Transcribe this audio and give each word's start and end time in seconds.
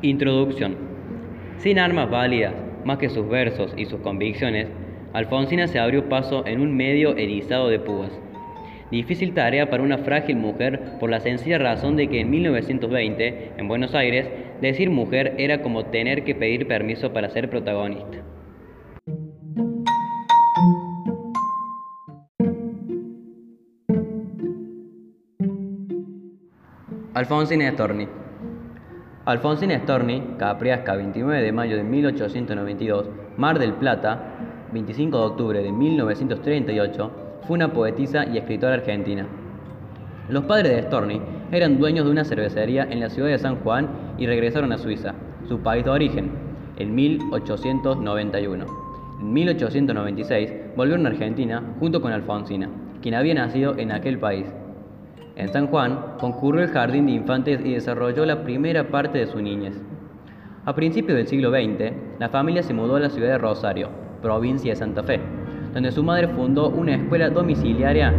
Introducción. 0.00 0.76
Sin 1.58 1.80
armas 1.80 2.08
válidas, 2.08 2.54
más 2.84 2.98
que 2.98 3.08
sus 3.08 3.28
versos 3.28 3.74
y 3.76 3.86
sus 3.86 3.98
convicciones, 4.00 4.68
Alfonsina 5.12 5.66
se 5.66 5.80
abrió 5.80 6.08
paso 6.08 6.46
en 6.46 6.60
un 6.60 6.76
medio 6.76 7.16
erizado 7.16 7.68
de 7.68 7.80
púas. 7.80 8.12
Difícil 8.92 9.34
tarea 9.34 9.68
para 9.70 9.82
una 9.82 9.98
frágil 9.98 10.36
mujer 10.36 10.98
por 11.00 11.10
la 11.10 11.18
sencilla 11.18 11.58
razón 11.58 11.96
de 11.96 12.06
que 12.06 12.20
en 12.20 12.30
1920, 12.30 13.54
en 13.56 13.66
Buenos 13.66 13.96
Aires, 13.96 14.28
decir 14.60 14.88
mujer 14.88 15.34
era 15.36 15.62
como 15.62 15.86
tener 15.86 16.22
que 16.22 16.36
pedir 16.36 16.68
permiso 16.68 17.12
para 17.12 17.30
ser 17.30 17.50
protagonista. 17.50 18.18
Alfonsina 27.14 27.68
Storni 27.72 28.06
Alfonsina 29.28 29.78
Storni, 29.80 30.22
Capriasca, 30.38 30.96
29 30.96 31.42
de 31.42 31.52
mayo 31.52 31.76
de 31.76 31.82
1892, 31.82 33.10
Mar 33.36 33.58
del 33.58 33.74
Plata, 33.74 34.18
25 34.72 35.18
de 35.18 35.24
octubre 35.26 35.62
de 35.62 35.70
1938, 35.70 37.10
fue 37.46 37.56
una 37.56 37.70
poetisa 37.70 38.24
y 38.24 38.38
escritora 38.38 38.76
argentina. 38.76 39.26
Los 40.30 40.44
padres 40.44 40.74
de 40.74 40.82
Storni 40.84 41.20
eran 41.52 41.78
dueños 41.78 42.06
de 42.06 42.10
una 42.10 42.24
cervecería 42.24 42.84
en 42.84 43.00
la 43.00 43.10
ciudad 43.10 43.28
de 43.28 43.36
San 43.36 43.56
Juan 43.56 43.90
y 44.16 44.26
regresaron 44.26 44.72
a 44.72 44.78
Suiza, 44.78 45.12
su 45.46 45.58
país 45.58 45.84
de 45.84 45.90
origen, 45.90 46.30
en 46.78 46.94
1891. 46.94 48.64
En 49.20 49.32
1896 49.34 50.54
volvieron 50.74 51.04
a 51.04 51.10
Argentina 51.10 51.62
junto 51.78 52.00
con 52.00 52.12
Alfonsina, 52.12 52.70
quien 53.02 53.14
había 53.14 53.34
nacido 53.34 53.76
en 53.76 53.92
aquel 53.92 54.18
país. 54.18 54.46
En 55.38 55.52
San 55.52 55.68
Juan 55.68 56.16
concurrió 56.18 56.64
el 56.64 56.70
jardín 56.70 57.06
de 57.06 57.12
infantes 57.12 57.60
y 57.64 57.74
desarrolló 57.74 58.26
la 58.26 58.42
primera 58.42 58.88
parte 58.88 59.18
de 59.18 59.28
su 59.28 59.40
niñez. 59.40 59.80
A 60.64 60.74
principios 60.74 61.16
del 61.16 61.28
siglo 61.28 61.50
XX, 61.50 61.92
la 62.18 62.28
familia 62.28 62.64
se 62.64 62.74
mudó 62.74 62.96
a 62.96 63.00
la 63.00 63.08
ciudad 63.08 63.28
de 63.28 63.38
Rosario, 63.38 63.88
provincia 64.20 64.72
de 64.72 64.76
Santa 64.76 65.04
Fe, 65.04 65.20
donde 65.72 65.92
su 65.92 66.02
madre 66.02 66.26
fundó 66.26 66.70
una 66.70 66.96
escuela 66.96 67.30
domiciliaria 67.30 68.12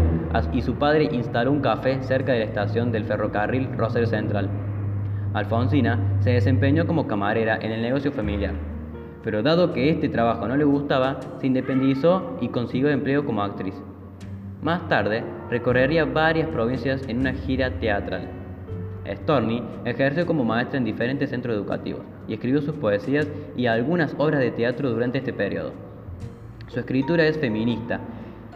y 0.53 0.61
su 0.61 0.75
padre 0.75 1.09
instaló 1.11 1.51
un 1.51 1.59
café 1.59 2.01
cerca 2.03 2.31
de 2.31 2.39
la 2.39 2.45
estación 2.45 2.89
del 2.93 3.03
ferrocarril 3.03 3.67
Rosario 3.75 4.07
Central. 4.07 4.49
Alfonsina 5.33 5.99
se 6.21 6.31
desempeñó 6.31 6.87
como 6.87 7.05
camarera 7.05 7.59
en 7.61 7.73
el 7.73 7.81
negocio 7.81 8.13
familiar, 8.13 8.53
pero 9.25 9.43
dado 9.43 9.73
que 9.73 9.89
este 9.89 10.07
trabajo 10.07 10.47
no 10.47 10.55
le 10.55 10.63
gustaba, 10.63 11.19
se 11.41 11.47
independizó 11.47 12.37
y 12.39 12.47
consiguió 12.47 12.89
empleo 12.89 13.25
como 13.25 13.43
actriz. 13.43 13.75
Más 14.61 14.89
tarde, 14.89 15.23
recorrería 15.49 16.03
varias 16.03 16.49
provincias 16.49 17.07
en 17.07 17.19
una 17.19 17.31
gira 17.31 17.79
teatral. 17.79 18.27
Storni 19.07 19.63
ejerció 19.85 20.25
como 20.25 20.43
maestra 20.43 20.77
en 20.77 20.83
diferentes 20.83 21.29
centros 21.29 21.55
educativos 21.55 22.01
y 22.27 22.33
escribió 22.33 22.61
sus 22.61 22.75
poesías 22.75 23.25
y 23.55 23.67
algunas 23.67 24.13
obras 24.17 24.41
de 24.41 24.51
teatro 24.51 24.89
durante 24.89 25.19
este 25.19 25.31
periodo. 25.31 25.71
Su 26.67 26.81
escritura 26.81 27.25
es 27.25 27.37
feminista 27.37 28.01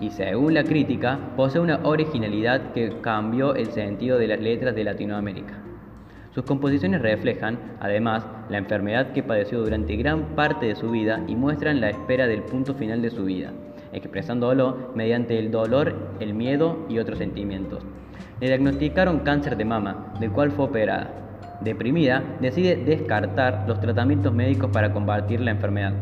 y, 0.01 0.09
según 0.09 0.55
la 0.55 0.65
crítica, 0.65 1.17
posee 1.37 1.61
una 1.61 1.79
originalidad 1.83 2.73
que 2.73 2.99
cambió 2.99 3.55
el 3.55 3.67
sentido 3.67 4.17
de 4.17 4.27
las 4.27 4.41
letras 4.41 4.75
de 4.75 4.83
Latinoamérica. 4.83 5.53
Sus 6.35 6.43
composiciones 6.43 7.01
reflejan, 7.01 7.57
además, 7.79 8.27
la 8.49 8.57
enfermedad 8.57 9.13
que 9.13 9.23
padeció 9.23 9.61
durante 9.61 9.95
gran 9.95 10.35
parte 10.35 10.65
de 10.65 10.75
su 10.75 10.91
vida 10.91 11.23
y 11.27 11.35
muestran 11.35 11.79
la 11.79 11.91
espera 11.91 12.27
del 12.27 12.41
punto 12.41 12.73
final 12.75 13.01
de 13.01 13.09
su 13.09 13.23
vida 13.23 13.53
expresándolo 13.93 14.91
mediante 14.95 15.39
el 15.39 15.51
dolor, 15.51 15.95
el 16.19 16.33
miedo 16.33 16.85
y 16.89 16.99
otros 16.99 17.17
sentimientos. 17.19 17.83
Le 18.39 18.47
diagnosticaron 18.47 19.19
cáncer 19.19 19.57
de 19.57 19.65
mama, 19.65 20.13
del 20.19 20.31
cual 20.31 20.51
fue 20.51 20.65
operada. 20.65 21.23
Deprimida, 21.61 22.23
decide 22.41 22.75
descartar 22.75 23.65
los 23.67 23.79
tratamientos 23.79 24.33
médicos 24.33 24.69
para 24.71 24.91
combatir 24.91 25.39
la 25.39 25.51
enfermedad. 25.51 25.93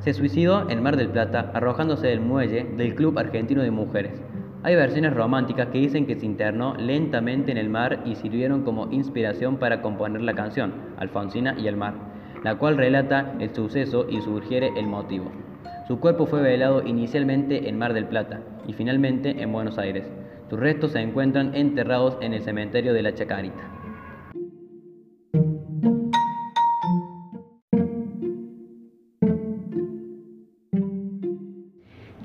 Se 0.00 0.14
suicidó 0.14 0.70
en 0.70 0.82
Mar 0.82 0.96
del 0.96 1.08
Plata 1.08 1.50
arrojándose 1.52 2.06
del 2.06 2.20
muelle 2.20 2.64
del 2.76 2.94
Club 2.94 3.18
Argentino 3.18 3.62
de 3.62 3.70
Mujeres. 3.70 4.22
Hay 4.62 4.74
versiones 4.74 5.14
románticas 5.14 5.68
que 5.68 5.78
dicen 5.78 6.06
que 6.06 6.16
se 6.16 6.26
internó 6.26 6.74
lentamente 6.76 7.50
en 7.50 7.58
el 7.58 7.68
mar 7.68 8.02
y 8.04 8.14
sirvieron 8.14 8.62
como 8.62 8.90
inspiración 8.92 9.56
para 9.56 9.82
componer 9.82 10.22
la 10.22 10.34
canción, 10.34 10.72
Alfonsina 10.98 11.54
y 11.58 11.66
el 11.66 11.76
mar, 11.76 11.94
la 12.44 12.56
cual 12.56 12.76
relata 12.76 13.34
el 13.40 13.54
suceso 13.54 14.06
y 14.08 14.20
sugiere 14.20 14.70
el 14.76 14.86
motivo. 14.86 15.32
Su 15.90 15.98
cuerpo 15.98 16.26
fue 16.26 16.40
velado 16.40 16.86
inicialmente 16.86 17.68
en 17.68 17.76
Mar 17.76 17.94
del 17.94 18.06
Plata 18.06 18.38
y 18.64 18.74
finalmente 18.74 19.42
en 19.42 19.52
Buenos 19.52 19.76
Aires. 19.76 20.04
Sus 20.48 20.60
restos 20.60 20.92
se 20.92 21.00
encuentran 21.00 21.52
enterrados 21.56 22.16
en 22.20 22.32
el 22.32 22.44
cementerio 22.44 22.92
de 22.92 23.02
la 23.02 23.12
Chacarita. 23.12 23.68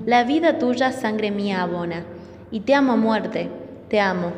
La 0.04 0.22
vida 0.22 0.58
tuya 0.60 0.92
sangre 0.92 1.32
mía 1.32 1.62
abona, 1.62 2.04
y 2.52 2.60
te 2.60 2.72
amo 2.72 2.96
muerte, 2.96 3.48
te 3.88 3.98
amo. 3.98 4.30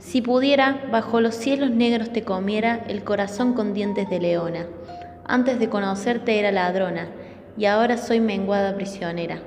Si 0.00 0.20
pudiera, 0.20 0.88
bajo 0.90 1.20
los 1.20 1.36
cielos 1.36 1.70
negros 1.70 2.12
te 2.12 2.24
comiera 2.24 2.84
el 2.88 3.04
corazón 3.04 3.52
con 3.52 3.72
dientes 3.72 4.10
de 4.10 4.18
leona. 4.18 4.66
Antes 5.26 5.60
de 5.60 5.68
conocerte 5.68 6.40
era 6.40 6.50
ladrona, 6.50 7.06
y 7.56 7.66
ahora 7.66 7.96
soy 7.96 8.20
menguada 8.20 8.74
prisionera. 8.74 9.40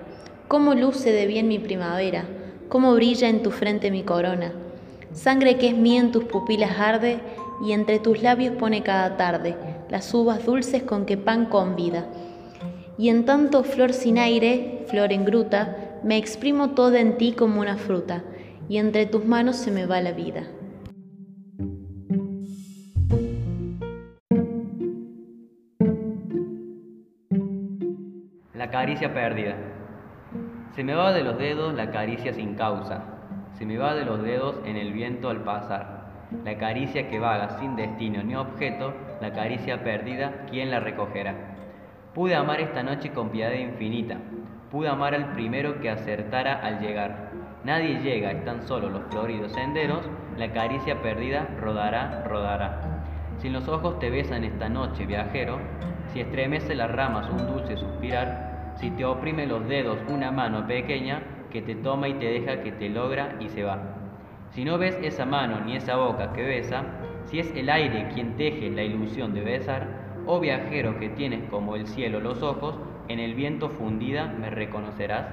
Cómo 0.47 0.73
luce 0.73 1.12
de 1.12 1.28
bien 1.28 1.47
mi 1.47 1.59
primavera, 1.59 2.25
cómo 2.69 2.94
brilla 2.94 3.29
en 3.29 3.44
tu 3.44 3.51
frente 3.51 3.91
mi 3.91 4.03
corona. 4.03 4.53
Sangre 5.13 5.57
que 5.57 5.69
es 5.69 5.75
mía 5.75 6.00
en 6.00 6.12
tus 6.12 6.23
pupilas 6.25 6.79
arde, 6.79 7.19
y 7.66 7.72
entre 7.72 7.97
tus 8.00 8.22
labios 8.22 8.56
pone 8.56 8.84
cada 8.84 9.17
tarde 9.17 9.56
las 9.90 10.13
uvas 10.13 10.46
dulces 10.46 10.84
con 10.84 11.06
que 11.06 11.17
pan 11.17 11.46
convida. 11.46 12.06
Y 12.97 13.09
en 13.09 13.25
tanto 13.25 13.63
flor 13.63 13.94
sin 13.94 14.17
aire, 14.17 14.85
flor 14.88 15.12
en 15.12 15.25
gruta, 15.25 16.00
me 16.03 16.17
exprimo 16.17 16.72
toda 16.72 17.00
en 17.00 17.17
ti 17.17 17.31
como 17.31 17.62
una 17.62 17.78
fruta, 17.78 18.23
y 18.69 18.78
entre 18.78 19.06
tus 19.06 19.25
manos 19.25 19.56
se 19.56 19.72
me 19.72 19.85
va 19.85 20.01
la 20.01 20.12
vida. 20.12 20.44
La 28.57 28.72
caricia 28.72 29.13
perdida. 29.13 29.53
Se 30.72 30.84
me 30.84 30.95
va 30.95 31.13
de 31.13 31.22
los 31.23 31.38
dedos 31.38 31.75
la 31.75 31.91
caricia 31.91 32.34
sin 32.34 32.56
causa, 32.56 33.03
se 33.53 33.68
me 33.68 33.78
va 33.78 33.94
de 33.94 34.03
los 34.03 34.23
dedos 34.23 34.56
en 34.66 34.78
el 34.78 34.94
viento 34.94 35.29
al 35.29 35.44
pasar. 35.44 36.07
La 36.44 36.57
caricia 36.57 37.07
que 37.07 37.19
vaga 37.19 37.59
sin 37.59 37.75
destino 37.75 38.23
ni 38.23 38.34
objeto, 38.34 38.96
la 39.22 39.31
caricia 39.31 39.84
perdida, 39.84 40.47
¿quién 40.50 40.72
la 40.72 40.79
recogerá? 40.79 41.35
Pude 42.16 42.34
amar 42.34 42.59
esta 42.59 42.81
noche 42.81 43.12
con 43.12 43.29
piedad 43.29 43.51
infinita, 43.51 44.17
pude 44.72 44.90
amar 44.90 45.13
al 45.13 45.34
primero 45.34 45.79
que 45.79 45.91
acertara 45.91 46.56
al 46.56 46.79
llegar. 46.79 47.29
Nadie 47.63 48.00
llega, 48.00 48.31
están 48.31 48.63
solo 48.63 48.90
los 48.90 49.03
floridos 49.12 49.51
senderos, 49.51 50.01
la 50.35 50.51
caricia 50.51 51.00
perdida 51.03 51.47
rodará, 51.62 52.23
rodará. 52.23 53.03
Si 53.38 53.50
los 53.50 53.67
ojos 53.67 54.00
te 54.00 54.09
besan 54.09 54.44
esta 54.44 54.67
noche, 54.67 55.06
viajero, 55.06 55.59
si 56.17 56.22
estremece 56.22 56.73
las 56.73 56.89
ramas 56.89 57.29
un 57.29 57.45
dulce 57.45 57.78
suspirar, 57.78 58.73
si 58.78 58.89
te 58.89 59.05
oprime 59.05 59.45
los 59.45 59.67
dedos 59.67 60.00
una 60.09 60.31
mano 60.31 60.66
pequeña 60.66 61.22
que 61.51 61.61
te 61.61 61.75
toma 61.75 62.07
y 62.07 62.16
te 62.16 62.25
deja 62.25 62.63
que 62.63 62.72
te 62.72 62.89
logra 62.89 63.35
y 63.39 63.50
se 63.50 63.61
va. 63.61 63.78
Si 64.50 64.66
no 64.66 64.79
ves 64.79 64.97
esa 65.03 65.28
mano 65.28 65.59
ni 65.63 65.75
esa 65.75 65.95
boca 65.95 66.33
que 66.33 66.41
besa, 66.41 66.85
si 67.25 67.38
es 67.38 67.55
el 67.55 67.69
aire 67.69 68.09
quien 68.16 68.35
teje 68.35 68.72
la 68.72 68.81
ilusión 68.81 69.35
de 69.35 69.41
besar, 69.41 70.23
oh 70.25 70.39
viajero 70.39 71.00
que 71.00 71.09
tienes 71.09 71.47
como 71.51 71.75
el 71.75 71.85
cielo 71.85 72.19
los 72.19 72.41
ojos, 72.41 72.79
en 73.09 73.19
el 73.19 73.35
viento 73.35 73.69
fundida 73.69 74.25
me 74.25 74.49
reconocerás. 74.49 75.28